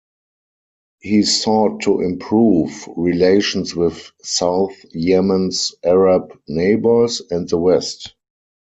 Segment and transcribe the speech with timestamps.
[1.01, 8.15] He sought to improve relations with South Yemen's Arab neighbours and the West.